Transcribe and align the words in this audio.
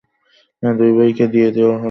হ্যাঁ, 0.63 0.75
দুই 0.77 0.91
ভাইকে 0.93 1.25
দিয়ে 1.27 1.49
দেওয়া 1.51 1.71
হলো। 1.71 1.79